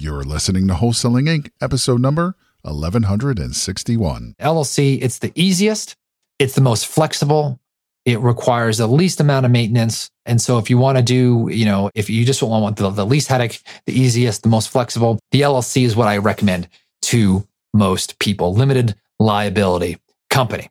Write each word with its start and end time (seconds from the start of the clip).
You're 0.00 0.24
listening 0.24 0.66
to 0.68 0.72
Wholesaling 0.72 1.28
Inc., 1.28 1.50
episode 1.60 2.00
number 2.00 2.34
1161. 2.62 4.34
LLC, 4.40 4.98
it's 5.02 5.18
the 5.18 5.30
easiest, 5.34 5.94
it's 6.38 6.54
the 6.54 6.62
most 6.62 6.86
flexible, 6.86 7.60
it 8.06 8.18
requires 8.20 8.78
the 8.78 8.86
least 8.86 9.20
amount 9.20 9.44
of 9.44 9.52
maintenance. 9.52 10.10
And 10.24 10.40
so 10.40 10.56
if 10.56 10.70
you 10.70 10.78
want 10.78 10.96
to 10.96 11.02
do, 11.02 11.50
you 11.52 11.66
know, 11.66 11.90
if 11.94 12.08
you 12.08 12.24
just 12.24 12.42
want 12.42 12.78
the, 12.78 12.88
the 12.88 13.04
least 13.04 13.28
headache, 13.28 13.60
the 13.84 13.92
easiest, 13.92 14.42
the 14.42 14.48
most 14.48 14.70
flexible, 14.70 15.18
the 15.32 15.42
LLC 15.42 15.84
is 15.84 15.94
what 15.94 16.08
I 16.08 16.16
recommend 16.16 16.68
to 17.02 17.46
most 17.74 18.18
people. 18.18 18.54
Limited 18.54 18.94
liability 19.18 19.98
company. 20.30 20.70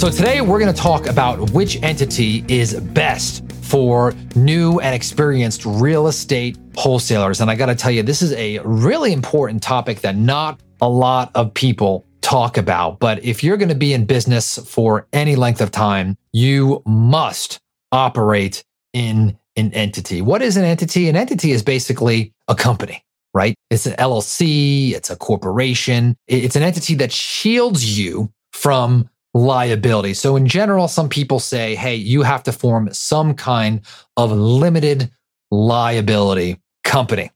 So, 0.00 0.08
today 0.08 0.40
we're 0.40 0.58
going 0.58 0.72
to 0.72 0.80
talk 0.80 1.06
about 1.08 1.50
which 1.50 1.76
entity 1.82 2.42
is 2.48 2.72
best 2.80 3.44
for 3.60 4.14
new 4.34 4.80
and 4.80 4.94
experienced 4.94 5.66
real 5.66 6.06
estate 6.06 6.56
wholesalers. 6.74 7.42
And 7.42 7.50
I 7.50 7.54
got 7.54 7.66
to 7.66 7.74
tell 7.74 7.90
you, 7.90 8.02
this 8.02 8.22
is 8.22 8.32
a 8.32 8.60
really 8.60 9.12
important 9.12 9.62
topic 9.62 10.00
that 10.00 10.16
not 10.16 10.58
a 10.80 10.88
lot 10.88 11.30
of 11.34 11.52
people 11.52 12.06
talk 12.22 12.56
about. 12.56 12.98
But 12.98 13.22
if 13.22 13.44
you're 13.44 13.58
going 13.58 13.68
to 13.68 13.74
be 13.74 13.92
in 13.92 14.06
business 14.06 14.56
for 14.56 15.06
any 15.12 15.36
length 15.36 15.60
of 15.60 15.70
time, 15.70 16.16
you 16.32 16.82
must 16.86 17.60
operate 17.92 18.64
in 18.94 19.38
an 19.56 19.70
entity. 19.74 20.22
What 20.22 20.40
is 20.40 20.56
an 20.56 20.64
entity? 20.64 21.10
An 21.10 21.16
entity 21.16 21.52
is 21.52 21.62
basically 21.62 22.32
a 22.48 22.54
company, 22.54 23.04
right? 23.34 23.54
It's 23.68 23.84
an 23.84 23.96
LLC, 23.96 24.92
it's 24.92 25.10
a 25.10 25.16
corporation, 25.16 26.16
it's 26.26 26.56
an 26.56 26.62
entity 26.62 26.94
that 26.94 27.12
shields 27.12 27.98
you 27.98 28.32
from 28.54 29.10
liability. 29.34 30.14
So, 30.14 30.36
in 30.36 30.46
general, 30.46 30.88
some 30.88 31.08
people 31.08 31.38
say, 31.38 31.74
hey, 31.74 31.94
you 31.94 32.22
have 32.22 32.42
to 32.44 32.52
form 32.52 32.92
some 32.92 33.34
kind 33.34 33.80
of 34.16 34.32
limited 34.32 35.10
liability 35.50 36.60
company. 36.84 37.30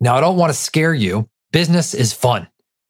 Now, 0.00 0.16
I 0.16 0.20
don't 0.20 0.36
want 0.36 0.50
to 0.50 0.58
scare 0.58 0.94
you. 0.94 1.28
Business 1.52 1.94
is 1.94 2.12
fun 2.12 2.48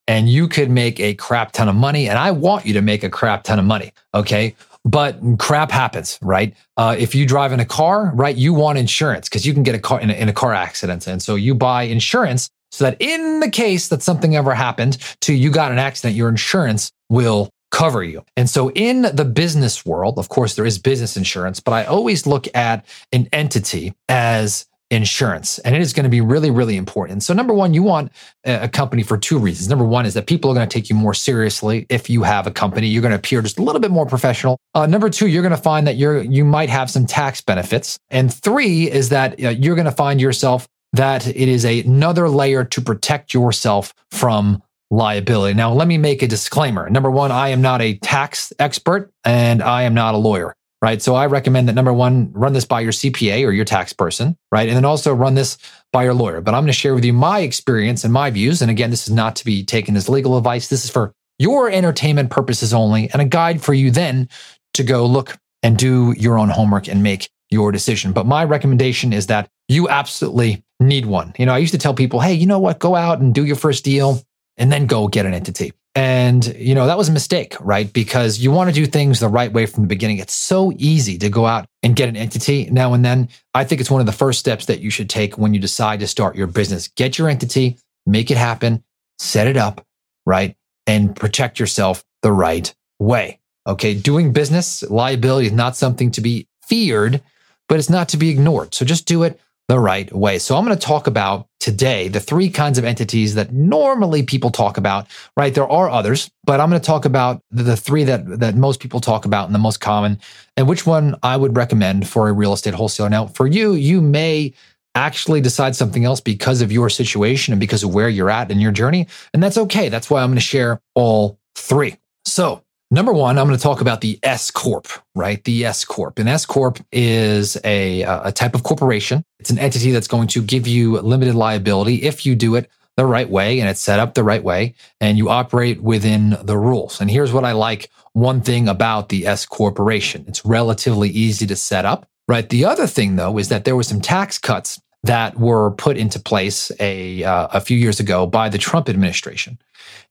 and 0.08 0.28
you 0.28 0.48
could 0.48 0.70
make 0.70 0.98
a 0.98 1.14
crap 1.14 1.52
ton 1.52 1.68
of 1.68 1.76
money. 1.76 2.08
And 2.08 2.18
I 2.18 2.30
want 2.30 2.66
you 2.66 2.72
to 2.74 2.82
make 2.82 3.04
a 3.04 3.10
crap 3.10 3.44
ton 3.44 3.58
of 3.58 3.64
money. 3.64 3.92
Okay. 4.14 4.56
But 4.84 5.20
crap 5.38 5.70
happens, 5.70 6.18
right? 6.22 6.56
Uh, 6.76 6.96
if 6.98 7.14
you 7.14 7.26
drive 7.26 7.52
in 7.52 7.60
a 7.60 7.64
car, 7.64 8.10
right, 8.14 8.34
you 8.34 8.54
want 8.54 8.78
insurance 8.78 9.28
because 9.28 9.46
you 9.46 9.52
can 9.52 9.62
get 9.62 9.74
a 9.74 9.78
car 9.78 10.00
in 10.00 10.08
a, 10.08 10.14
in 10.14 10.28
a 10.28 10.32
car 10.32 10.54
accident. 10.54 11.06
And 11.06 11.22
so 11.22 11.34
you 11.34 11.54
buy 11.54 11.82
insurance 11.82 12.48
so 12.70 12.84
that 12.84 12.96
in 13.00 13.40
the 13.40 13.50
case 13.50 13.88
that 13.88 14.02
something 14.02 14.34
ever 14.34 14.54
happened 14.54 14.96
to 15.22 15.34
you 15.34 15.50
got 15.50 15.72
an 15.72 15.78
accident, 15.78 16.16
your 16.16 16.28
insurance 16.28 16.90
will 17.10 17.50
cover 17.70 18.02
you. 18.02 18.24
And 18.36 18.48
so 18.48 18.70
in 18.72 19.02
the 19.02 19.24
business 19.24 19.84
world, 19.84 20.19
of 20.19 20.28
course, 20.28 20.56
there 20.56 20.66
is 20.66 20.78
business 20.78 21.16
insurance, 21.16 21.61
but 21.61 21.72
I 21.72 21.84
always 21.84 22.27
look 22.27 22.47
at 22.55 22.84
an 23.12 23.28
entity 23.33 23.94
as 24.08 24.66
insurance. 24.91 25.58
And 25.61 25.74
it 25.74 25.83
is 25.83 25.92
going 25.92 26.05
to 26.05 26.11
be 26.11 26.20
really, 26.20 26.50
really 26.50 26.77
important. 26.77 27.22
So, 27.22 27.34
number 27.34 27.52
one, 27.52 27.74
you 27.74 27.83
want 27.83 28.11
a 28.44 28.69
company 28.69 29.02
for 29.02 29.19
two 29.19 29.39
reasons. 29.39 29.69
Number 29.69 29.84
one 29.84 30.06
is 30.06 30.14
that 30.14 30.27
people 30.27 30.50
are 30.50 30.55
going 30.55 30.69
to 30.69 30.72
take 30.72 30.89
you 30.89 30.96
more 30.96 31.14
seriously 31.14 31.86
if 31.89 32.08
you 32.08 32.22
have 32.22 32.46
a 32.46 32.50
company. 32.50 32.86
You're 32.86 33.02
going 33.02 33.12
to 33.12 33.19
appear 33.19 33.42
just 33.42 33.58
a 33.58 33.62
little 33.62 33.80
bit 33.80 33.91
more 33.91 34.06
professional. 34.06 34.58
Uh, 34.74 34.86
number 34.86 35.11
two, 35.11 35.28
you're 35.28 35.42
going 35.42 35.55
to 35.55 35.62
find 35.62 35.86
that 35.86 35.96
you're 35.96 36.23
you 36.23 36.45
might 36.45 36.70
have 36.70 36.90
some 36.90 37.06
tax 37.06 37.40
benefits. 37.40 37.98
And 38.11 38.33
three 38.33 38.90
is 38.90 39.11
that 39.11 39.42
uh, 39.42 39.50
you're 39.50 39.77
going 39.77 39.85
to 39.85 39.92
find 39.92 40.20
yourself 40.20 40.67
that 40.95 41.27
it 41.27 41.36
is 41.36 41.67
a, 41.67 41.83
another 41.83 42.29
layer 42.29 42.64
to 42.64 42.80
protect 42.80 43.35
yourself 43.35 43.92
from 44.11 44.62
liability. 44.90 45.54
Now, 45.54 45.72
let 45.72 45.88
me 45.88 45.98
make 45.98 46.22
a 46.22 46.26
disclaimer. 46.26 46.88
Number 46.88 47.10
one, 47.10 47.30
I 47.30 47.48
am 47.48 47.60
not 47.60 47.82
a 47.82 47.98
tax 47.98 48.52
expert 48.58 49.12
and 49.24 49.62
I 49.62 49.82
am 49.82 49.94
not 49.94 50.14
a 50.14 50.18
lawyer, 50.18 50.54
right? 50.80 51.00
So 51.02 51.14
I 51.14 51.26
recommend 51.26 51.68
that 51.68 51.74
number 51.74 51.92
one, 51.92 52.32
run 52.32 52.52
this 52.52 52.64
by 52.64 52.80
your 52.80 52.92
CPA 52.92 53.46
or 53.46 53.52
your 53.52 53.64
tax 53.64 53.92
person, 53.92 54.36
right? 54.50 54.68
And 54.68 54.76
then 54.76 54.84
also 54.84 55.14
run 55.14 55.34
this 55.34 55.58
by 55.92 56.04
your 56.04 56.14
lawyer. 56.14 56.40
But 56.40 56.54
I'm 56.54 56.62
going 56.62 56.68
to 56.68 56.72
share 56.72 56.94
with 56.94 57.04
you 57.04 57.12
my 57.12 57.40
experience 57.40 58.04
and 58.04 58.12
my 58.12 58.30
views. 58.30 58.62
And 58.62 58.70
again, 58.70 58.90
this 58.90 59.06
is 59.06 59.14
not 59.14 59.36
to 59.36 59.44
be 59.44 59.64
taken 59.64 59.96
as 59.96 60.08
legal 60.08 60.36
advice. 60.38 60.68
This 60.68 60.84
is 60.84 60.90
for 60.90 61.12
your 61.38 61.70
entertainment 61.70 62.30
purposes 62.30 62.72
only 62.72 63.10
and 63.10 63.22
a 63.22 63.26
guide 63.26 63.62
for 63.62 63.74
you 63.74 63.90
then 63.90 64.28
to 64.74 64.82
go 64.82 65.06
look 65.06 65.36
and 65.62 65.76
do 65.76 66.14
your 66.16 66.38
own 66.38 66.48
homework 66.48 66.88
and 66.88 67.02
make 67.02 67.28
your 67.50 67.72
decision. 67.72 68.12
But 68.12 68.26
my 68.26 68.44
recommendation 68.44 69.12
is 69.12 69.26
that 69.26 69.48
you 69.68 69.88
absolutely 69.88 70.62
need 70.80 71.06
one. 71.06 71.34
You 71.38 71.46
know, 71.46 71.55
I 71.55 71.58
used 71.58 71.72
to 71.72 71.78
tell 71.78 71.94
people, 71.94 72.20
hey, 72.20 72.34
you 72.34 72.46
know 72.46 72.58
what? 72.58 72.78
Go 72.78 72.94
out 72.94 73.20
and 73.20 73.34
do 73.34 73.44
your 73.44 73.56
first 73.56 73.84
deal 73.84 74.22
and 74.58 74.70
then 74.70 74.86
go 74.86 75.08
get 75.08 75.27
an 75.27 75.35
entity. 75.35 75.73
And, 75.95 76.46
you 76.57 76.74
know, 76.74 76.86
that 76.86 76.98
was 76.98 77.08
a 77.08 77.13
mistake, 77.13 77.57
right? 77.61 77.92
Because 77.92 78.39
you 78.39 78.52
want 78.52 78.70
to 78.70 78.74
do 78.74 78.86
things 78.86 79.19
the 79.19 79.29
right 79.29 79.52
way 79.52 79.67
from 79.67 79.83
the 79.83 79.89
beginning. 79.89 80.19
It's 80.19 80.35
so 80.35 80.73
easy 80.77 81.19
to 81.19 81.29
go 81.29 81.45
out 81.46 81.67
and 81.83 81.96
get 81.96 82.08
an 82.08 82.17
entity 82.17 82.68
now 82.70 82.92
and 82.95 83.05
then. 83.05 83.29
I 83.55 83.64
think 83.64 83.80
it's 83.80 83.91
one 83.91 84.01
of 84.01 84.07
the 84.07 84.13
first 84.13 84.39
steps 84.39 84.67
that 84.67 84.80
you 84.80 84.91
should 84.91 85.11
take 85.11 85.39
when 85.39 85.55
you 85.55 85.61
decide 85.61 86.01
to 86.01 86.07
start 86.07 86.36
your 86.36 86.47
business. 86.47 86.89
Get 86.89 87.18
your 87.18 87.29
entity, 87.29 87.79
make 88.07 88.30
it 88.30 88.36
happen, 88.36 88.85
set 89.18 89.48
it 89.48 89.57
up, 89.57 89.85
right? 90.24 90.57
And 90.86 91.17
protect 91.17 91.58
yourself 91.58 92.05
the 92.23 92.33
right 92.33 92.73
way. 93.01 93.41
Okay. 93.67 93.95
Doing 93.95 94.33
business 94.33 94.83
liability 94.85 95.48
is 95.48 95.52
not 95.52 95.77
something 95.77 96.13
to 96.13 96.20
be 96.20 96.47
feared, 96.63 97.23
but 97.68 97.79
it's 97.79 97.91
not 97.91 98.11
to 98.11 98.17
be 98.17 98.30
ignored. 98.30 98.73
So 98.73 98.85
just 98.85 99.07
do 99.07 99.24
it 99.24 99.41
the 99.68 99.79
right 99.79 100.11
way. 100.14 100.39
So 100.39 100.56
I'm 100.56 100.64
going 100.64 100.77
to 100.77 100.86
talk 100.86 101.06
about 101.06 101.46
today 101.61 102.08
the 102.08 102.20
three 102.20 102.48
kinds 102.48 102.79
of 102.79 102.84
entities 102.84 103.34
that 103.34 103.52
normally 103.52 104.23
people 104.23 104.51
talk 104.51 104.79
about, 104.79 105.06
right? 105.36 105.55
There 105.55 105.68
are 105.68 105.90
others, 105.90 106.30
but 106.45 106.58
I'm 106.58 106.70
going 106.70 106.80
to 106.80 106.86
talk 106.86 107.05
about 107.05 107.42
the 107.51 107.77
three 107.77 108.05
that, 108.05 108.40
that 108.40 108.55
most 108.55 108.80
people 108.80 109.01
talk 109.01 109.27
about 109.27 109.46
and 109.46 109.55
the 109.55 109.58
most 109.58 109.80
common 109.80 110.18
and 110.56 110.67
which 110.67 110.86
one 110.86 111.17
I 111.23 111.36
would 111.36 111.56
recommend 111.56 112.08
for 112.08 112.29
a 112.29 112.33
real 112.33 112.55
estate 112.55 112.74
wholesaler. 112.74 113.11
Now, 113.11 113.27
for 113.27 113.46
you, 113.46 113.74
you 113.74 114.01
may 114.01 114.55
actually 114.95 115.40
decide 115.40 115.77
something 115.77 116.05
else 116.05 116.20
because 116.20 116.62
of 116.62 116.73
your 116.73 116.89
situation 116.89 117.52
and 117.52 117.61
because 117.61 117.85
of 117.85 117.95
where 117.95 118.08
you're 118.08 118.30
at 118.30 118.50
in 118.50 118.58
your 118.61 118.73
journey. 118.73 119.06
And 119.35 119.42
that's 119.42 119.58
okay. 119.58 119.90
That's 119.90 120.08
why 120.08 120.23
I'm 120.23 120.30
going 120.30 120.36
to 120.36 120.40
share 120.40 120.80
all 120.95 121.39
three. 121.55 121.96
So 122.24 122.62
Number 122.90 123.12
one, 123.12 123.38
I'm 123.38 123.46
going 123.46 123.56
to 123.56 123.62
talk 123.62 123.82
about 123.82 124.00
the 124.00 124.18
S 124.22 124.50
Corp, 124.50 124.88
right? 125.14 125.44
The 125.44 125.66
S 125.66 125.84
Corp. 125.84 126.18
An 126.18 126.26
S 126.26 126.46
Corp 126.46 126.78
is 126.90 127.58
a, 127.62 128.02
uh, 128.02 128.28
a 128.28 128.32
type 128.32 128.54
of 128.54 128.62
corporation. 128.62 129.25
It's 129.38 129.50
an 129.50 129.58
entity 129.58 129.90
that's 129.90 130.08
going 130.08 130.28
to 130.28 130.40
give 130.40 130.66
you 130.66 130.99
limited 131.00 131.34
liability 131.34 132.04
if 132.04 132.25
you 132.25 132.34
do 132.34 132.54
it 132.54 132.70
the 132.96 133.04
right 133.04 133.28
way 133.28 133.60
and 133.60 133.69
it's 133.69 133.81
set 133.81 134.00
up 134.00 134.14
the 134.14 134.25
right 134.25 134.43
way 134.43 134.75
and 135.02 135.19
you 135.19 135.28
operate 135.28 135.82
within 135.82 136.38
the 136.43 136.56
rules. 136.56 137.00
And 137.00 137.10
here's 137.10 137.32
what 137.32 137.44
I 137.44 137.52
like 137.52 137.90
one 138.14 138.40
thing 138.40 138.69
about 138.69 139.10
the 139.10 139.26
S 139.26 139.44
Corporation 139.44 140.25
it's 140.26 140.44
relatively 140.46 141.10
easy 141.10 141.46
to 141.46 141.56
set 141.56 141.84
up, 141.84 142.08
right? 142.26 142.49
The 142.49 142.64
other 142.64 142.87
thing, 142.87 143.16
though, 143.16 143.37
is 143.37 143.50
that 143.50 143.66
there 143.66 143.76
were 143.76 143.82
some 143.82 144.00
tax 144.00 144.38
cuts 144.38 144.81
that 145.03 145.38
were 145.38 145.70
put 145.73 145.97
into 145.97 146.19
place 146.19 146.73
a, 146.81 147.23
uh, 147.25 147.49
a 147.53 147.61
few 147.61 147.76
years 147.76 148.00
ago 148.00 148.26
by 148.26 148.49
the 148.49 148.59
Trump 148.59 148.88
administration. 148.88 149.59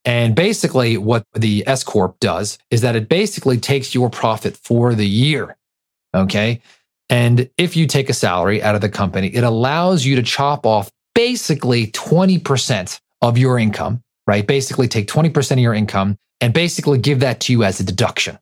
And 0.06 0.36
basically, 0.36 0.98
what 0.98 1.25
the 1.34 1.64
S 1.68 1.84
Corp 1.84 2.20
does 2.20 2.58
is 2.72 2.81
that 2.81 2.96
it 2.96 3.09
basically 3.09 3.58
takes 3.58 3.94
your 3.94 4.09
profit 4.09 4.56
for 4.56 4.96
the 4.96 5.08
year. 5.08 5.58
Okay. 6.16 6.62
And 7.09 7.50
if 7.58 7.75
you 7.75 7.88
take 7.88 8.09
a 8.09 8.14
salary 8.14 8.62
out 8.62 8.75
of 8.75 8.81
the 8.81 8.90
company, 8.90 9.28
it 9.28 9.44
allows 9.44 10.06
you 10.06 10.16
to 10.16 10.24
chop 10.24 10.66
off 10.66 10.90
basically 11.16 11.88
20% 11.88 13.00
of 13.22 13.38
your 13.38 13.58
income, 13.58 14.04
right? 14.25 14.45
Basically, 14.45 14.88
take 14.88 15.07
20% 15.07 15.51
of 15.51 15.60
your 15.60 15.74
income 15.74 16.18
and 16.42 16.54
basically 16.54 17.00
give 17.00 17.22
that 17.22 17.40
to 17.42 17.51
you 17.51 17.63
as 17.63 17.80
a 17.80 17.83
deduction. 17.83 18.38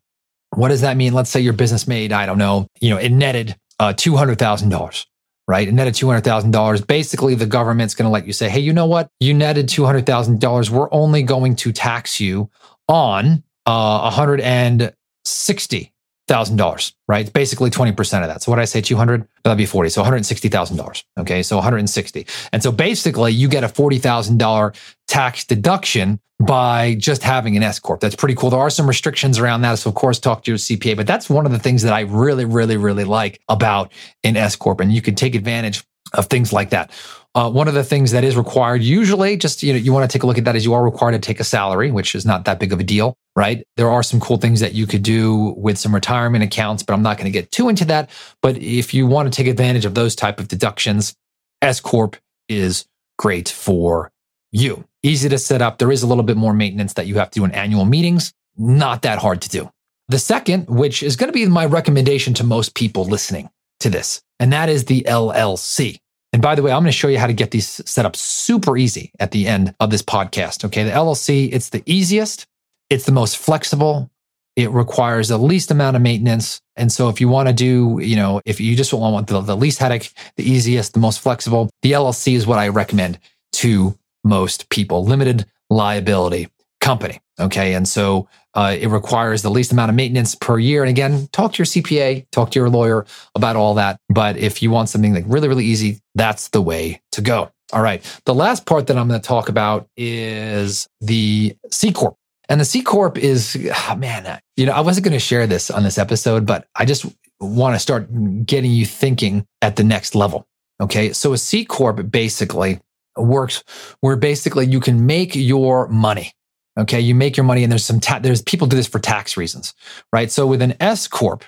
What 0.51 0.69
does 0.69 0.81
that 0.81 0.97
mean? 0.97 1.13
Let's 1.13 1.29
say 1.29 1.39
your 1.39 1.53
business 1.53 1.87
made, 1.87 2.11
I 2.11 2.25
don't 2.25 2.37
know, 2.37 2.67
you 2.79 2.89
know, 2.89 2.97
it 2.97 3.11
netted 3.11 3.55
uh, 3.79 3.93
$200,000 3.93 5.05
right? 5.47 5.67
And 5.67 5.77
netted 5.77 5.93
$200,000. 5.93 6.87
Basically, 6.87 7.35
the 7.35 7.45
government's 7.45 7.95
going 7.95 8.05
to 8.05 8.11
let 8.11 8.25
you 8.25 8.33
say, 8.33 8.49
hey, 8.49 8.59
you 8.59 8.73
know 8.73 8.87
what? 8.87 9.09
You 9.19 9.33
netted 9.33 9.67
$200,000. 9.67 10.69
We're 10.69 10.91
only 10.91 11.23
going 11.23 11.55
to 11.57 11.71
tax 11.71 12.19
you 12.19 12.49
on 12.87 13.43
uh, 13.65 14.11
$160 14.11 15.91
thousand 16.27 16.57
dollars, 16.57 16.93
right? 17.07 17.31
Basically 17.31 17.69
20% 17.69 18.21
of 18.21 18.27
that. 18.27 18.41
So 18.41 18.51
what 18.51 18.59
I 18.59 18.65
say, 18.65 18.81
200, 18.81 19.27
that'd 19.43 19.57
be 19.57 19.65
40. 19.65 19.89
So 19.89 20.03
$160,000. 20.03 21.03
Okay. 21.19 21.43
So 21.43 21.57
160. 21.57 22.25
And 22.51 22.63
so 22.63 22.71
basically 22.71 23.31
you 23.31 23.47
get 23.47 23.63
a 23.63 23.67
$40,000 23.67 24.75
tax 25.07 25.45
deduction 25.45 26.19
by 26.39 26.95
just 26.95 27.23
having 27.23 27.55
an 27.55 27.63
S 27.63 27.79
corp. 27.79 28.01
That's 28.01 28.15
pretty 28.15 28.35
cool. 28.35 28.49
There 28.49 28.59
are 28.59 28.69
some 28.69 28.87
restrictions 28.87 29.39
around 29.39 29.61
that. 29.61 29.75
So 29.79 29.89
of 29.89 29.95
course 29.95 30.19
talk 30.19 30.43
to 30.43 30.51
your 30.51 30.57
CPA, 30.57 30.97
but 30.97 31.07
that's 31.07 31.29
one 31.29 31.45
of 31.45 31.51
the 31.51 31.59
things 31.59 31.83
that 31.83 31.93
I 31.93 32.01
really, 32.01 32.45
really, 32.45 32.77
really 32.77 33.05
like 33.05 33.39
about 33.47 33.91
an 34.23 34.35
S 34.35 34.55
corp. 34.55 34.79
And 34.79 34.91
you 34.91 35.01
can 35.01 35.15
take 35.15 35.35
advantage 35.35 35.83
of 36.13 36.27
things 36.27 36.53
like 36.53 36.69
that. 36.69 36.91
Uh, 37.33 37.49
one 37.51 37.67
of 37.67 37.73
the 37.73 37.83
things 37.83 38.11
that 38.11 38.23
is 38.23 38.37
required, 38.37 38.81
usually, 38.81 39.35
just 39.35 39.61
you 39.61 39.73
know, 39.73 39.79
you 39.79 39.91
want 39.91 40.09
to 40.09 40.13
take 40.13 40.23
a 40.23 40.25
look 40.27 40.37
at 40.37 40.45
that, 40.45 40.55
is 40.55 40.63
you 40.63 40.73
are 40.73 40.83
required 40.83 41.11
to 41.11 41.19
take 41.19 41.41
a 41.41 41.43
salary, 41.43 41.91
which 41.91 42.15
is 42.15 42.25
not 42.25 42.45
that 42.45 42.59
big 42.59 42.71
of 42.71 42.79
a 42.79 42.83
deal, 42.83 43.17
right? 43.35 43.65
There 43.75 43.89
are 43.89 44.03
some 44.03 44.21
cool 44.21 44.37
things 44.37 44.61
that 44.61 44.73
you 44.73 44.87
could 44.87 45.03
do 45.03 45.53
with 45.57 45.77
some 45.77 45.93
retirement 45.93 46.45
accounts, 46.45 46.81
but 46.81 46.93
I'm 46.93 47.01
not 47.01 47.17
going 47.17 47.25
to 47.25 47.31
get 47.31 47.51
too 47.51 47.67
into 47.67 47.83
that. 47.85 48.09
But 48.41 48.57
if 48.57 48.93
you 48.93 49.05
want 49.05 49.31
to 49.31 49.35
take 49.35 49.47
advantage 49.47 49.83
of 49.83 49.95
those 49.95 50.15
type 50.15 50.39
of 50.39 50.47
deductions, 50.47 51.13
S 51.61 51.81
corp 51.81 52.15
is 52.47 52.85
great 53.17 53.49
for 53.49 54.11
you. 54.51 54.85
Easy 55.03 55.27
to 55.27 55.37
set 55.37 55.61
up. 55.61 55.77
There 55.77 55.91
is 55.91 56.03
a 56.03 56.07
little 56.07 56.23
bit 56.23 56.37
more 56.37 56.53
maintenance 56.53 56.93
that 56.93 57.07
you 57.07 57.15
have 57.15 57.31
to 57.31 57.39
do 57.39 57.45
in 57.45 57.51
annual 57.51 57.85
meetings. 57.85 58.33
Not 58.57 59.01
that 59.01 59.19
hard 59.19 59.41
to 59.41 59.49
do. 59.49 59.69
The 60.07 60.19
second, 60.19 60.67
which 60.67 61.03
is 61.03 61.15
going 61.15 61.27
to 61.27 61.33
be 61.33 61.45
my 61.47 61.65
recommendation 61.65 62.33
to 62.35 62.43
most 62.43 62.75
people 62.75 63.05
listening 63.05 63.49
to 63.81 63.89
this, 63.89 64.21
and 64.39 64.51
that 64.53 64.69
is 64.69 64.85
the 64.85 65.01
LLC. 65.07 65.97
And 66.33 66.41
by 66.41 66.55
the 66.55 66.61
way, 66.61 66.71
I'm 66.71 66.81
going 66.81 66.91
to 66.91 66.97
show 66.97 67.07
you 67.07 67.17
how 67.17 67.27
to 67.27 67.33
get 67.33 67.51
these 67.51 67.81
set 67.89 68.05
up 68.05 68.15
super 68.15 68.75
easy 68.75 69.11
at 69.19 69.31
the 69.31 69.47
end 69.47 69.73
of 69.79 69.89
this 69.89 70.01
podcast. 70.01 70.65
Okay. 70.65 70.83
The 70.83 70.91
LLC, 70.91 71.49
it's 71.53 71.69
the 71.69 71.81
easiest, 71.85 72.45
it's 72.89 73.05
the 73.05 73.13
most 73.13 73.37
flexible, 73.37 74.11
it 74.55 74.69
requires 74.71 75.29
the 75.29 75.37
least 75.37 75.71
amount 75.71 75.95
of 75.95 76.01
maintenance. 76.01 76.61
And 76.75 76.91
so 76.91 77.09
if 77.09 77.21
you 77.21 77.29
want 77.29 77.47
to 77.47 77.53
do, 77.53 77.99
you 78.01 78.15
know, 78.15 78.41
if 78.45 78.59
you 78.59 78.75
just 78.75 78.93
want 78.93 79.27
the, 79.27 79.41
the 79.41 79.55
least 79.55 79.79
headache, 79.79 80.11
the 80.35 80.49
easiest, 80.49 80.93
the 80.93 80.99
most 80.99 81.19
flexible, 81.19 81.69
the 81.81 81.93
LLC 81.93 82.35
is 82.35 82.47
what 82.47 82.59
I 82.59 82.67
recommend 82.69 83.19
to 83.53 83.97
most 84.23 84.69
people. 84.69 85.05
Limited 85.05 85.45
liability 85.69 86.49
company. 86.81 87.19
Okay. 87.39 87.73
And 87.73 87.87
so 87.87 88.27
uh, 88.53 88.75
it 88.79 88.87
requires 88.87 89.41
the 89.41 89.49
least 89.49 89.71
amount 89.71 89.89
of 89.89 89.95
maintenance 89.95 90.35
per 90.35 90.57
year. 90.57 90.83
And 90.83 90.89
again, 90.89 91.27
talk 91.31 91.53
to 91.53 91.57
your 91.57 91.65
CPA, 91.65 92.25
talk 92.31 92.51
to 92.51 92.59
your 92.59 92.69
lawyer 92.69 93.05
about 93.35 93.55
all 93.55 93.73
that. 93.73 93.99
But 94.09 94.37
if 94.37 94.61
you 94.61 94.71
want 94.71 94.89
something 94.89 95.13
like 95.13 95.25
really, 95.27 95.47
really 95.47 95.65
easy, 95.65 95.99
that's 96.15 96.49
the 96.49 96.61
way 96.61 97.01
to 97.11 97.21
go. 97.21 97.51
All 97.73 97.81
right. 97.81 98.03
The 98.25 98.33
last 98.33 98.65
part 98.65 98.87
that 98.87 98.97
I'm 98.97 99.07
going 99.07 99.19
to 99.19 99.27
talk 99.27 99.49
about 99.49 99.89
is 99.97 100.87
the 101.01 101.55
C 101.71 101.91
Corp. 101.91 102.15
And 102.47 102.61
the 102.61 102.65
C 102.65 102.81
Corp 102.81 103.17
is, 103.17 103.57
oh 103.89 103.95
man, 103.95 104.39
you 104.55 104.65
know, 104.65 104.71
I 104.71 104.81
wasn't 104.81 105.03
going 105.03 105.13
to 105.13 105.19
share 105.19 105.47
this 105.47 105.69
on 105.71 105.83
this 105.83 105.97
episode, 105.97 106.45
but 106.45 106.67
I 106.75 106.85
just 106.85 107.05
want 107.39 107.75
to 107.75 107.79
start 107.79 108.07
getting 108.45 108.71
you 108.71 108.85
thinking 108.85 109.45
at 109.61 109.75
the 109.75 109.83
next 109.83 110.15
level. 110.15 110.47
Okay. 110.79 111.11
So 111.11 111.33
a 111.33 111.37
C 111.37 111.65
Corp 111.65 112.09
basically 112.09 112.79
works 113.17 113.63
where 114.01 114.15
basically 114.15 114.67
you 114.67 114.79
can 114.79 115.05
make 115.05 115.35
your 115.35 115.87
money 115.87 116.33
Okay. 116.77 116.99
You 116.99 117.15
make 117.15 117.37
your 117.37 117.45
money 117.45 117.63
and 117.63 117.71
there's 117.71 117.85
some, 117.85 117.99
ta- 117.99 118.19
there's 118.19 118.41
people 118.41 118.67
do 118.67 118.75
this 118.75 118.87
for 118.87 118.99
tax 118.99 119.37
reasons, 119.37 119.73
right? 120.11 120.29
So 120.29 120.45
with 120.45 120.61
an 120.61 120.75
S 120.79 121.07
Corp 121.07 121.43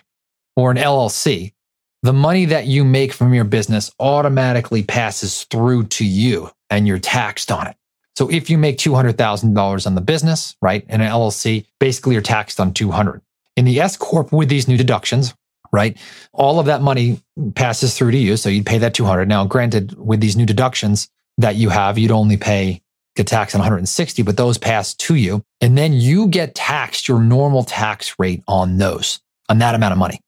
or 0.56 0.72
an 0.72 0.78
LLC, 0.78 1.54
the 2.04 2.14
money 2.14 2.46
that 2.46 2.68
you 2.68 2.86
make 2.86 3.12
from 3.12 3.34
your 3.34 3.44
business 3.44 3.92
automatically 4.00 4.84
passes 4.84 5.44
through 5.46 5.88
to 5.88 6.06
you 6.06 6.50
and 6.70 6.88
you're 6.88 7.00
taxed 7.00 7.52
on 7.52 7.68
it. 7.68 7.76
So 8.16 8.32
if 8.32 8.50
you 8.50 8.58
make 8.58 8.78
$200,000 8.78 9.88
on 9.88 9.96
the 9.96 10.02
business, 10.02 10.56
right, 10.62 10.84
in 10.90 11.02
an 11.02 11.12
LLC, 11.12 11.66
basically 11.80 12.14
you're 12.14 12.22
taxed 12.22 12.60
on 12.60 12.74
200. 12.74 13.22
In 13.56 13.66
the 13.66 13.80
S 13.80 13.98
Corp 13.98 14.32
with 14.32 14.50
these 14.50 14.68
new 14.68 14.78
deductions, 14.78 15.36
right, 15.72 15.98
all 16.34 16.60
of 16.60 16.66
that 16.68 16.82
money 16.82 17.22
passes 17.56 17.96
through 17.98 18.12
to 18.12 18.18
you. 18.18 18.38
So 18.38 18.50
you'd 18.50 18.66
pay 18.66 18.78
that 18.80 18.94
200. 18.94 19.28
Now, 19.28 19.46
granted, 19.46 19.94
with 19.98 20.20
these 20.20 20.36
new 20.36 20.46
deductions 20.46 21.10
that 21.38 21.56
you 21.56 21.70
have, 21.70 21.98
you'd 21.98 22.12
only 22.12 22.38
pay 22.38 22.82
get 23.18 23.28
taxed 23.28 23.56
on 23.56 23.60
160, 23.60 24.22
but 24.22 24.38
those 24.38 24.58
pass 24.58 24.94
to 24.94 25.16
you. 25.16 25.44
And 25.60 25.78
then 25.78 25.94
you 25.94 26.28
get 26.28 26.56
taxed 26.56 27.08
your 27.08 27.19
normal 27.19 27.64
tax 27.64 28.16
rate 28.18 28.44
on 28.48 28.78
those, 28.78 29.19
on 29.50 29.58
that 29.60 29.75
amount 29.75 29.92
of 29.92 29.98
money. 29.98 30.22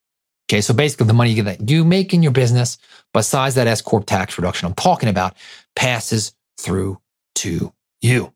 Okay. 0.50 0.62
So 0.62 0.74
basically 0.74 1.08
the 1.08 1.14
money 1.14 1.40
that 1.42 1.70
you 1.70 1.86
make 1.86 2.14
in 2.14 2.24
your 2.24 2.32
business, 2.32 2.78
besides 3.14 3.56
that 3.56 3.68
S 3.68 3.82
Corp 3.82 4.06
tax 4.06 4.38
reduction 4.38 4.68
I'm 4.68 4.74
talking 4.74 5.08
about, 5.08 5.36
passes 5.76 6.34
through 6.60 7.00
to 7.36 7.72
you. 8.02 8.34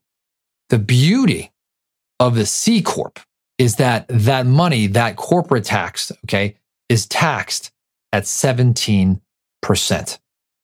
The 0.70 0.78
beauty 0.78 1.52
of 2.20 2.36
the 2.36 2.46
C 2.46 2.80
Corp 2.80 3.18
is 3.58 3.76
that 3.76 4.06
that 4.08 4.46
money, 4.46 4.86
that 4.88 5.16
corporate 5.16 5.64
tax, 5.64 6.10
okay, 6.24 6.56
is 6.88 7.06
taxed 7.06 7.72
at 8.12 8.22
17%. 8.24 9.20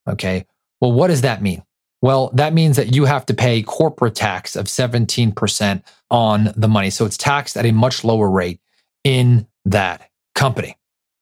Okay. 0.09 0.47
Well, 0.81 0.93
what 0.93 1.09
does 1.09 1.23
that 1.23 1.43
mean? 1.43 1.63
Well, 2.03 2.31
that 2.35 2.55
means 2.55 2.77
that 2.77 2.95
you 2.95 3.05
have 3.05 3.27
to 3.27 3.35
pay 3.35 3.63
corporate 3.63 4.15
tax 4.15 4.57
of 4.57 4.67
17% 4.67 5.83
on 6.11 6.53
the 6.57 6.69
money. 6.69 6.91
So 6.91 7.05
it's 7.05 7.17
taxed 7.17 7.57
at 7.57 7.67
a 7.67 7.73
much 7.73 8.05
lower 8.05 8.31
rate 8.31 8.61
in 9.05 9.47
that 9.67 10.09
company. 10.35 10.77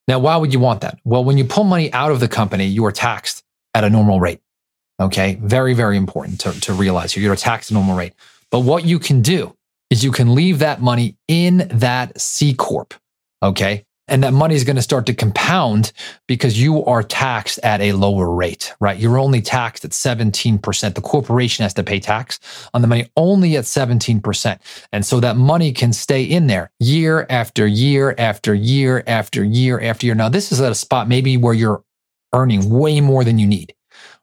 Now, 0.06 0.18
why 0.20 0.36
would 0.36 0.52
you 0.52 0.60
want 0.60 0.80
that? 0.82 0.98
Well, 1.04 1.24
when 1.24 1.36
you 1.36 1.44
pull 1.44 1.64
money 1.64 1.92
out 1.92 2.12
of 2.12 2.20
the 2.20 2.28
company, 2.28 2.66
you 2.66 2.84
are 2.84 2.92
taxed 2.92 3.44
at 3.74 3.84
a 3.84 3.90
normal 3.90 4.20
rate. 4.20 4.40
Okay. 5.00 5.38
Very, 5.42 5.74
very 5.74 5.96
important 5.96 6.40
to, 6.40 6.58
to 6.60 6.72
realize 6.72 7.12
here. 7.12 7.22
You're 7.22 7.36
taxed 7.36 7.70
at 7.70 7.72
a 7.72 7.74
normal 7.74 7.96
rate. 7.96 8.14
But 8.50 8.60
what 8.60 8.84
you 8.84 8.98
can 8.98 9.20
do 9.20 9.54
is 9.90 10.04
you 10.04 10.12
can 10.12 10.34
leave 10.34 10.60
that 10.60 10.80
money 10.80 11.16
in 11.28 11.68
that 11.72 12.20
C 12.20 12.54
Corp. 12.54 12.94
Okay. 13.42 13.84
And 14.08 14.22
that 14.24 14.32
money 14.32 14.54
is 14.54 14.64
going 14.64 14.76
to 14.76 14.82
start 14.82 15.06
to 15.06 15.14
compound 15.14 15.92
because 16.26 16.60
you 16.60 16.84
are 16.84 17.02
taxed 17.02 17.58
at 17.62 17.80
a 17.80 17.92
lower 17.92 18.30
rate, 18.30 18.74
right? 18.80 18.98
You're 18.98 19.18
only 19.18 19.42
taxed 19.42 19.84
at 19.84 19.90
17%. 19.90 20.94
The 20.94 21.00
corporation 21.00 21.62
has 21.62 21.74
to 21.74 21.84
pay 21.84 22.00
tax 22.00 22.40
on 22.72 22.82
the 22.82 22.88
money 22.88 23.10
only 23.16 23.56
at 23.56 23.64
17%. 23.64 24.58
And 24.92 25.04
so 25.04 25.20
that 25.20 25.36
money 25.36 25.72
can 25.72 25.92
stay 25.92 26.22
in 26.22 26.46
there 26.46 26.70
year 26.80 27.26
after 27.28 27.66
year 27.66 28.14
after 28.18 28.54
year 28.54 29.04
after 29.06 29.44
year 29.44 29.80
after 29.80 30.06
year. 30.06 30.14
Now, 30.14 30.28
this 30.28 30.52
is 30.52 30.60
at 30.60 30.72
a 30.72 30.74
spot 30.74 31.08
maybe 31.08 31.36
where 31.36 31.54
you're 31.54 31.82
earning 32.32 32.70
way 32.70 33.00
more 33.00 33.24
than 33.24 33.38
you 33.38 33.46
need, 33.46 33.74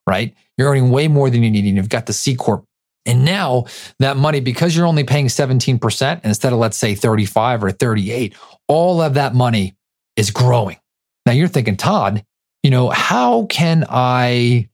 right? 0.07 0.35
You're 0.57 0.69
earning 0.69 0.89
way 0.89 1.07
more 1.07 1.29
than 1.29 1.43
you 1.43 1.51
need. 1.51 1.65
And 1.65 1.77
you've 1.77 1.89
got 1.89 2.05
the 2.05 2.13
C 2.13 2.35
Corp 2.35 2.65
and 3.05 3.23
now 3.23 3.65
that 3.99 4.17
money, 4.17 4.39
because 4.39 4.75
you're 4.75 4.85
only 4.85 5.03
paying 5.03 5.27
17% 5.27 6.21
instead 6.23 6.53
of, 6.53 6.59
let's 6.59 6.77
say, 6.77 6.95
35 6.95 7.63
or 7.63 7.71
38, 7.71 8.35
all 8.67 9.01
of 9.01 9.13
that 9.13 9.35
money 9.35 9.75
is 10.15 10.31
growing. 10.31 10.77
Now 11.25 11.33
you're 11.33 11.47
thinking, 11.47 11.77
Todd, 11.77 12.25
you 12.63 12.71
know, 12.71 12.89
how 12.89 13.45
can 13.45 13.85
I, 13.89 14.69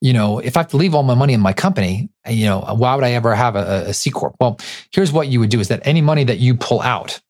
you 0.00 0.12
know, 0.12 0.38
if 0.38 0.56
I 0.56 0.60
have 0.60 0.68
to 0.68 0.76
leave 0.76 0.94
all 0.94 1.02
my 1.02 1.14
money 1.14 1.32
in 1.32 1.40
my 1.40 1.52
company, 1.52 2.10
you 2.28 2.46
know, 2.46 2.60
why 2.60 2.94
would 2.94 3.04
I 3.04 3.12
ever 3.12 3.34
have 3.34 3.56
a, 3.56 3.86
a 3.88 3.94
C 3.94 4.10
Corp? 4.10 4.36
Well, 4.40 4.58
here's 4.92 5.12
what 5.12 5.28
you 5.28 5.40
would 5.40 5.50
do 5.50 5.60
is 5.60 5.68
that 5.68 5.80
any 5.84 6.00
money 6.00 6.24
that 6.24 6.38
you 6.38 6.54
pull 6.54 6.80
out 6.80 7.20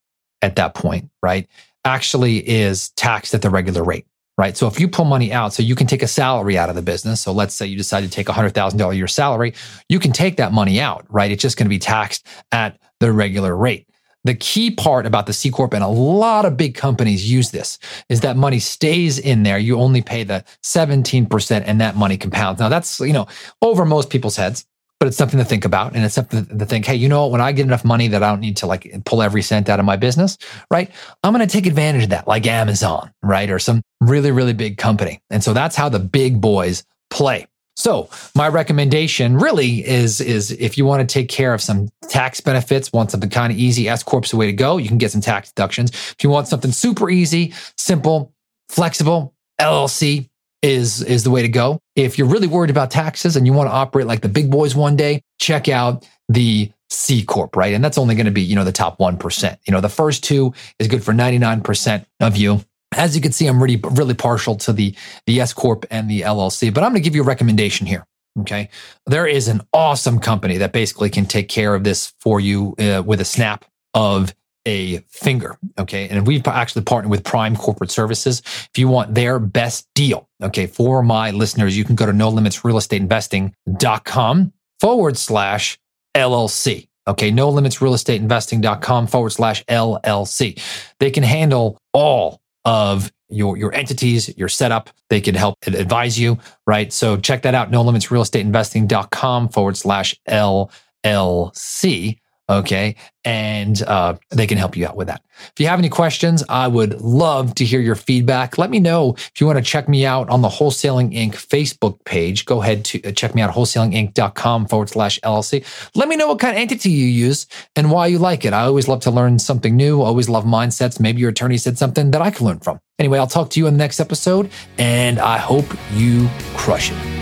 at 0.42 0.56
that 0.56 0.74
point, 0.74 1.10
right, 1.22 1.48
actually 1.84 2.46
is 2.48 2.90
taxed 2.90 3.34
at 3.34 3.42
the 3.42 3.50
regular 3.50 3.82
rate 3.82 4.06
right? 4.38 4.56
So 4.56 4.66
if 4.66 4.80
you 4.80 4.88
pull 4.88 5.04
money 5.04 5.32
out, 5.32 5.52
so 5.52 5.62
you 5.62 5.74
can 5.74 5.86
take 5.86 6.02
a 6.02 6.08
salary 6.08 6.56
out 6.56 6.68
of 6.68 6.74
the 6.74 6.82
business. 6.82 7.20
So 7.20 7.32
let's 7.32 7.54
say 7.54 7.66
you 7.66 7.76
decide 7.76 8.02
to 8.02 8.10
take 8.10 8.28
a 8.28 8.32
hundred 8.32 8.54
thousand 8.54 8.78
dollar 8.78 8.94
year 8.94 9.08
salary, 9.08 9.54
you 9.88 9.98
can 9.98 10.12
take 10.12 10.36
that 10.36 10.52
money 10.52 10.80
out, 10.80 11.04
right? 11.08 11.30
It's 11.30 11.42
just 11.42 11.56
going 11.56 11.66
to 11.66 11.70
be 11.70 11.78
taxed 11.78 12.26
at 12.50 12.78
the 13.00 13.12
regular 13.12 13.56
rate. 13.56 13.88
The 14.24 14.34
key 14.34 14.70
part 14.70 15.04
about 15.04 15.26
the 15.26 15.32
C 15.32 15.50
Corp, 15.50 15.74
and 15.74 15.82
a 15.82 15.88
lot 15.88 16.44
of 16.44 16.56
big 16.56 16.76
companies 16.76 17.30
use 17.30 17.50
this, 17.50 17.78
is 18.08 18.20
that 18.20 18.36
money 18.36 18.60
stays 18.60 19.18
in 19.18 19.42
there. 19.42 19.58
You 19.58 19.78
only 19.80 20.00
pay 20.00 20.22
the 20.22 20.44
17% 20.62 21.62
and 21.66 21.80
that 21.80 21.96
money 21.96 22.16
compounds. 22.16 22.60
Now 22.60 22.68
that's, 22.68 23.00
you 23.00 23.12
know, 23.12 23.26
over 23.60 23.84
most 23.84 24.10
people's 24.10 24.36
heads, 24.36 24.64
but 25.02 25.08
it's 25.08 25.16
something 25.16 25.40
to 25.40 25.44
think 25.44 25.64
about. 25.64 25.96
And 25.96 26.04
it's 26.04 26.14
something 26.14 26.46
to 26.46 26.64
think, 26.64 26.86
hey, 26.86 26.94
you 26.94 27.08
know 27.08 27.22
what? 27.22 27.32
When 27.32 27.40
I 27.40 27.50
get 27.50 27.66
enough 27.66 27.84
money 27.84 28.06
that 28.06 28.22
I 28.22 28.30
don't 28.30 28.38
need 28.38 28.56
to 28.58 28.68
like 28.68 28.88
pull 29.04 29.20
every 29.20 29.42
cent 29.42 29.68
out 29.68 29.80
of 29.80 29.84
my 29.84 29.96
business, 29.96 30.38
right? 30.70 30.92
I'm 31.24 31.32
going 31.32 31.44
to 31.44 31.52
take 31.52 31.66
advantage 31.66 32.04
of 32.04 32.10
that, 32.10 32.28
like 32.28 32.46
Amazon, 32.46 33.12
right? 33.20 33.50
Or 33.50 33.58
some 33.58 33.82
really, 34.00 34.30
really 34.30 34.52
big 34.52 34.78
company. 34.78 35.20
And 35.28 35.42
so 35.42 35.54
that's 35.54 35.74
how 35.74 35.88
the 35.88 35.98
big 35.98 36.40
boys 36.40 36.84
play. 37.10 37.48
So 37.74 38.10
my 38.36 38.46
recommendation 38.46 39.38
really 39.38 39.84
is, 39.84 40.20
is 40.20 40.52
if 40.52 40.78
you 40.78 40.84
want 40.84 41.00
to 41.00 41.12
take 41.12 41.28
care 41.28 41.52
of 41.52 41.60
some 41.60 41.88
tax 42.02 42.40
benefits, 42.40 42.92
want 42.92 43.10
something 43.10 43.28
kind 43.28 43.52
of 43.52 43.58
easy, 43.58 43.88
S 43.88 44.04
Corp's 44.04 44.30
the 44.30 44.36
way 44.36 44.46
to 44.46 44.52
go. 44.52 44.76
You 44.76 44.86
can 44.86 44.98
get 44.98 45.10
some 45.10 45.20
tax 45.20 45.50
deductions. 45.50 45.90
If 45.90 46.18
you 46.22 46.30
want 46.30 46.46
something 46.46 46.70
super 46.70 47.10
easy, 47.10 47.54
simple, 47.76 48.32
flexible, 48.68 49.34
LLC 49.60 50.28
is, 50.62 51.02
is 51.02 51.24
the 51.24 51.30
way 51.30 51.42
to 51.42 51.48
go. 51.48 51.80
If 51.96 52.16
you're 52.16 52.28
really 52.28 52.46
worried 52.46 52.70
about 52.70 52.90
taxes 52.90 53.36
and 53.36 53.46
you 53.46 53.52
want 53.52 53.68
to 53.68 53.72
operate 53.72 54.06
like 54.06 54.22
the 54.22 54.28
big 54.28 54.50
boys 54.50 54.74
one 54.74 54.96
day, 54.96 55.22
check 55.38 55.68
out 55.68 56.08
the 56.28 56.72
C 56.88 57.24
Corp, 57.24 57.56
right? 57.56 57.74
And 57.74 57.84
that's 57.84 57.98
only 57.98 58.14
going 58.14 58.26
to 58.26 58.32
be, 58.32 58.42
you 58.42 58.54
know, 58.54 58.64
the 58.64 58.72
top 58.72 58.98
1%. 58.98 59.58
You 59.66 59.72
know, 59.72 59.80
the 59.80 59.88
first 59.88 60.22
two 60.22 60.54
is 60.78 60.88
good 60.88 61.02
for 61.02 61.12
99% 61.12 62.06
of 62.20 62.36
you. 62.36 62.64
As 62.94 63.16
you 63.16 63.22
can 63.22 63.32
see, 63.32 63.46
I'm 63.46 63.62
really, 63.62 63.80
really 63.92 64.14
partial 64.14 64.54
to 64.56 64.72
the, 64.72 64.94
the 65.26 65.40
S 65.40 65.52
Corp 65.52 65.86
and 65.90 66.10
the 66.10 66.20
LLC, 66.20 66.72
but 66.72 66.84
I'm 66.84 66.90
going 66.90 67.02
to 67.02 67.04
give 67.04 67.16
you 67.16 67.22
a 67.22 67.26
recommendation 67.26 67.86
here. 67.86 68.06
Okay. 68.40 68.70
There 69.06 69.26
is 69.26 69.48
an 69.48 69.62
awesome 69.72 70.18
company 70.18 70.58
that 70.58 70.72
basically 70.72 71.10
can 71.10 71.26
take 71.26 71.48
care 71.48 71.74
of 71.74 71.84
this 71.84 72.14
for 72.20 72.40
you 72.40 72.74
uh, 72.78 73.02
with 73.04 73.20
a 73.20 73.26
snap 73.26 73.64
of 73.94 74.34
a 74.66 74.98
finger. 75.08 75.56
Okay. 75.78 76.08
And 76.08 76.26
we've 76.26 76.46
actually 76.46 76.82
partnered 76.82 77.10
with 77.10 77.24
Prime 77.24 77.56
Corporate 77.56 77.90
Services. 77.90 78.42
If 78.44 78.78
you 78.78 78.88
want 78.88 79.14
their 79.14 79.38
best 79.38 79.88
deal, 79.94 80.28
okay, 80.42 80.66
for 80.66 81.02
my 81.02 81.30
listeners, 81.30 81.76
you 81.76 81.84
can 81.84 81.96
go 81.96 82.06
to 82.06 82.12
no 82.12 82.28
limits 82.28 82.64
real 82.64 82.76
estate 82.76 83.02
investing.com 83.02 84.52
forward 84.80 85.16
slash 85.16 85.78
LLC. 86.14 86.88
Okay. 87.08 87.30
No 87.30 87.50
limits 87.50 87.82
real 87.82 87.94
estate 87.94 88.20
investing.com 88.20 89.06
forward 89.08 89.30
slash 89.30 89.64
LLC. 89.66 90.60
They 91.00 91.10
can 91.10 91.24
handle 91.24 91.78
all 91.92 92.40
of 92.64 93.10
your, 93.28 93.56
your 93.56 93.74
entities, 93.74 94.36
your 94.36 94.48
setup. 94.48 94.90
They 95.08 95.20
can 95.20 95.34
help 95.34 95.56
advise 95.66 96.18
you, 96.18 96.38
right? 96.66 96.92
So 96.92 97.16
check 97.16 97.42
that 97.42 97.54
out. 97.54 97.70
No 97.70 97.82
limits 97.82 98.10
real 98.10 98.22
estate 98.22 98.42
investing.com 98.42 99.48
forward 99.48 99.76
slash 99.76 100.14
LLC. 100.28 102.18
Okay. 102.48 102.96
And 103.24 103.80
uh, 103.82 104.16
they 104.30 104.46
can 104.46 104.58
help 104.58 104.76
you 104.76 104.86
out 104.86 104.96
with 104.96 105.06
that. 105.06 105.22
If 105.38 105.54
you 105.58 105.68
have 105.68 105.78
any 105.78 105.88
questions, 105.88 106.42
I 106.48 106.66
would 106.66 107.00
love 107.00 107.54
to 107.54 107.64
hear 107.64 107.80
your 107.80 107.94
feedback. 107.94 108.58
Let 108.58 108.68
me 108.68 108.80
know 108.80 109.14
if 109.14 109.40
you 109.40 109.46
want 109.46 109.58
to 109.58 109.64
check 109.64 109.88
me 109.88 110.04
out 110.04 110.28
on 110.28 110.42
the 110.42 110.48
Wholesaling 110.48 111.14
Inc. 111.14 111.34
Facebook 111.34 112.04
page. 112.04 112.44
Go 112.44 112.60
ahead 112.60 112.84
to 112.86 113.02
uh, 113.04 113.12
check 113.12 113.34
me 113.34 113.42
out, 113.42 113.54
wholesalinginc.com 113.54 114.66
forward 114.66 114.88
slash 114.88 115.20
LLC. 115.20 115.64
Let 115.94 116.08
me 116.08 116.16
know 116.16 116.28
what 116.28 116.40
kind 116.40 116.56
of 116.56 116.60
entity 116.60 116.90
you 116.90 117.06
use 117.06 117.46
and 117.76 117.90
why 117.90 118.08
you 118.08 118.18
like 118.18 118.44
it. 118.44 118.52
I 118.52 118.62
always 118.62 118.88
love 118.88 119.00
to 119.02 119.10
learn 119.10 119.38
something 119.38 119.76
new. 119.76 120.02
I 120.02 120.06
always 120.06 120.28
love 120.28 120.44
mindsets. 120.44 120.98
Maybe 120.98 121.20
your 121.20 121.30
attorney 121.30 121.58
said 121.58 121.78
something 121.78 122.10
that 122.10 122.20
I 122.20 122.30
can 122.30 122.46
learn 122.46 122.58
from. 122.58 122.80
Anyway, 122.98 123.18
I'll 123.18 123.26
talk 123.26 123.50
to 123.50 123.60
you 123.60 123.66
in 123.66 123.74
the 123.74 123.78
next 123.78 124.00
episode, 124.00 124.50
and 124.78 125.18
I 125.18 125.38
hope 125.38 125.66
you 125.94 126.28
crush 126.54 126.92
it. 126.92 127.21